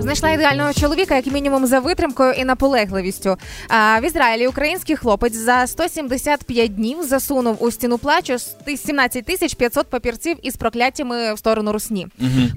Знайшла 0.00 0.30
ідеального 0.30 0.72
чоловіка, 0.72 1.16
як 1.16 1.26
мінімум, 1.26 1.66
за 1.66 1.80
витримкою 1.80 2.32
і 2.32 2.44
наполегливістю. 2.44 3.36
А 3.68 4.00
в 4.00 4.04
Ізраїлі 4.04 4.46
український 4.46 4.96
хлопець 4.96 5.34
за 5.36 5.66
175 5.66 6.74
днів 6.74 7.02
засунув 7.02 7.62
у 7.62 7.70
стіну 7.70 7.98
плачу 7.98 8.36
17 8.76 9.24
тисяч 9.24 9.54
500 9.54 9.86
папірців 9.90 10.36
із 10.42 10.56
прокляттями 10.56 11.34
в 11.34 11.38
сторону 11.38 11.72
русні. 11.72 12.06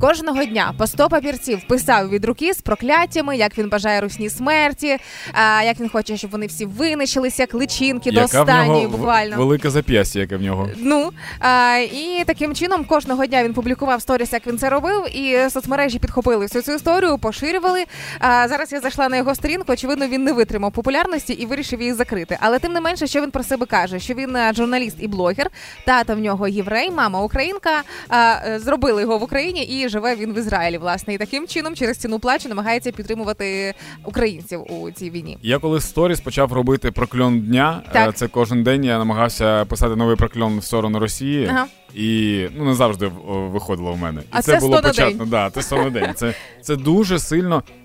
Кожного 0.00 0.44
дня 0.44 0.74
по 0.78 0.86
100 0.86 1.08
папірців 1.08 1.58
писав 1.68 2.08
від 2.08 2.24
руки 2.24 2.52
з 2.54 2.60
прокляттями, 2.60 3.36
як 3.36 3.58
він 3.58 3.68
бажає 3.68 4.00
русні 4.00 4.30
смерті, 4.30 4.96
а, 5.32 5.62
як 5.62 5.80
він 5.80 5.88
хоче, 5.88 6.16
щоб 6.16 6.30
вони 6.30 6.46
всі 6.46 6.66
винищилися, 6.66 7.42
як 7.42 7.54
личинки 7.54 8.10
до 8.12 8.20
Яка 8.20 8.40
останньої, 8.42 8.86
буквально. 8.86 9.36
велике 9.36 9.70
зап'ястя, 9.70 10.18
яке 10.20 10.36
в 10.36 10.42
нього. 10.42 10.68
Ну 10.78 11.10
а, 11.40 11.76
і 11.92 12.22
таким 12.26 12.54
чином 12.54 12.84
кожного 12.84 13.26
дня 13.26 13.44
він 13.44 13.54
публікував 13.54 14.02
сторіс, 14.02 14.32
як 14.32 14.46
він 14.46 14.58
це 14.58 14.70
робив, 14.70 15.16
і 15.16 15.50
соцмережі 15.50 15.98
підхопили 15.98 16.44
всю 16.46 16.62
цю 16.62 16.72
історію, 16.72 17.18
поширювали. 17.32 17.84
А 18.18 18.48
зараз 18.48 18.72
я 18.72 18.80
зайшла 18.80 19.08
на 19.08 19.16
його 19.16 19.34
сторінку. 19.34 19.72
Очевидно, 19.72 20.06
він 20.06 20.24
не 20.24 20.32
витримав 20.32 20.72
популярності 20.72 21.32
і 21.32 21.46
вирішив 21.46 21.80
її 21.80 21.92
закрити. 21.92 22.38
Але 22.40 22.58
тим 22.58 22.72
не 22.72 22.80
менше, 22.80 23.06
що 23.06 23.22
він 23.22 23.30
про 23.30 23.42
себе 23.42 23.66
каже, 23.66 24.00
що 24.00 24.14
він 24.14 24.36
е, 24.36 24.52
журналіст 24.54 24.96
і 25.00 25.08
блогер, 25.08 25.50
тата 25.84 26.14
в 26.14 26.18
нього 26.18 26.48
єврей, 26.48 26.90
мама 26.90 27.20
українка. 27.20 27.82
А, 28.08 28.34
е, 28.46 28.58
зробили 28.58 29.02
його 29.02 29.18
в 29.18 29.22
Україні 29.22 29.64
і 29.64 29.88
живе 29.88 30.14
він 30.16 30.32
в 30.32 30.38
Ізраїлі. 30.38 30.78
Власне, 30.78 31.14
і 31.14 31.18
таким 31.18 31.46
чином 31.46 31.74
через 31.74 31.98
ціну 31.98 32.18
плачу 32.18 32.48
намагається 32.48 32.92
підтримувати 32.92 33.74
українців 34.04 34.72
у 34.72 34.90
цій 34.90 35.10
війні. 35.10 35.38
Я 35.42 35.58
коли 35.58 35.80
сторіс 35.80 36.20
почав 36.20 36.52
робити 36.52 36.90
прокльон 36.90 37.40
дня, 37.40 37.82
Так. 37.92 38.08
е, 38.08 38.12
це 38.12 38.28
кожен 38.28 38.62
день 38.62 38.84
я 38.84 38.98
намагався 38.98 39.64
писати 39.64 39.96
новий 39.96 40.16
прокльон 40.16 40.58
в 40.58 40.64
сторону 40.64 40.98
Росії. 40.98 41.48
Ага. 41.50 41.66
І 41.94 42.46
ну 42.56 42.64
не 42.64 42.74
завжди 42.74 43.06
в- 43.06 43.48
виходило 43.50 43.92
в 43.92 43.98
мене. 43.98 44.20
І 44.20 44.24
А 44.30 44.42
це, 44.42 44.52
це 44.52 44.60
було 44.60 44.82
початно. 44.82 45.26
Да, 45.26 45.50
це 45.50 45.62
100 45.62 45.76
на 45.76 45.90
день. 45.90 46.10
Це, 46.14 46.34
це 46.62 46.76
дуже 46.76 47.18
сильно 47.18 47.62
е, 47.68 47.81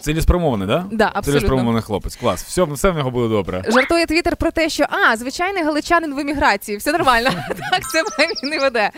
цілеспрямований, 0.00 0.66
да? 0.68 0.84
Да, 0.92 1.04
абсолютно. 1.14 1.32
Цілеспрямований 1.32 1.82
хлопець. 1.82 2.16
Клас. 2.16 2.42
Все, 2.42 2.64
все 2.64 2.90
в 2.90 2.96
нього 2.96 3.10
буде 3.10 3.28
добре. 3.28 3.64
Жартує 3.68 4.06
твіттер 4.06 4.36
про 4.36 4.50
те, 4.50 4.68
що 4.68 4.84
а 4.90 5.16
звичайний 5.16 5.62
галичанин 5.62 6.14
в 6.14 6.18
еміграції, 6.18 6.78
все 6.78 6.92
нормально. 6.92 7.30
Так 7.70 7.90
це 7.90 8.02
не 8.42 8.58
веде. 8.58 8.90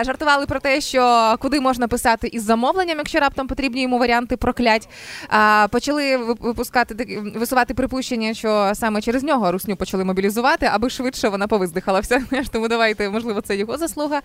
Е, 0.00 0.04
Жартували 0.04 0.46
про 0.46 0.60
те, 0.60 0.80
що 0.80 1.34
куди 1.38 1.60
можна 1.60 1.88
писати 1.88 2.28
із 2.28 2.42
замовленням, 2.44 2.98
якщо 2.98 3.18
раптом 3.20 3.46
потрібні 3.46 3.82
йому 3.82 3.98
варіанти 3.98 4.36
проклять. 4.36 4.88
А, 5.28 5.66
Почали 5.70 6.16
випускати 6.16 7.20
висувати 7.34 7.74
припущення, 7.74 8.34
що 8.34 8.72
саме 8.74 9.00
через 9.02 9.22
нього 9.22 9.52
русню 9.52 9.76
почали 9.76 10.04
мобілізувати, 10.04 10.66
аби 10.72 10.90
швидше 10.90 11.28
вона 11.28 11.46
повиздихала 11.46 12.00
все. 12.00 12.22
Знаєш, 12.28 12.48
Тому 12.48 12.68
давайте, 12.68 13.10
можливо, 13.10 13.40
це 13.40 13.56
його 13.56 13.78
заслуга. 13.78 14.20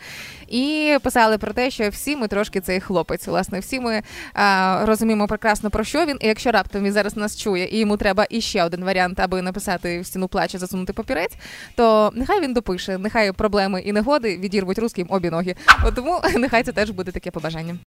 І 0.48 0.98
писали 1.04 1.38
про 1.38 1.54
те, 1.54 1.72
що 1.72 1.90
всі 1.90 2.16
ми 2.16 2.28
трошки 2.28 2.62
цей 2.62 2.80
хлопець. 2.80 3.28
Власне, 3.28 3.60
всі 3.60 3.80
ми 3.80 4.02
а, 4.34 4.80
розуміємо 4.86 5.28
прекрасно 5.40 5.70
про 5.70 5.84
що 5.84 6.06
він. 6.06 6.18
І 6.22 6.28
якщо 6.28 6.52
раптом 6.52 6.84
він 6.84 6.94
зараз 6.94 7.18
нас 7.18 7.38
чує, 7.38 7.68
і 7.72 7.80
йому 7.80 7.98
треба 7.98 8.26
іще 8.30 8.64
один 8.64 8.84
варіант, 8.84 9.20
аби 9.20 9.42
написати 9.42 10.00
в 10.02 10.06
стіну 10.06 10.28
плачу, 10.28 10.58
засунути 10.58 10.94
папірець, 10.94 11.36
то 11.76 12.12
нехай 12.16 12.42
він 12.42 12.54
допише, 12.54 12.98
нехай 12.98 13.32
проблеми 13.32 13.82
і 13.82 13.92
негоди 13.92 14.38
відірвуть 14.38 14.80
русським 14.80 15.08
обі 15.10 15.30
ноги. 15.30 15.56
От 15.84 15.96
тому 15.96 16.22
нехай 16.38 16.64
це 16.64 16.72
теж 16.72 16.90
буде 16.90 17.12
таке 17.12 17.32
побажання. 17.32 17.80